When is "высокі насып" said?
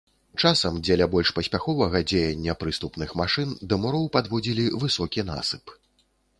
4.85-5.79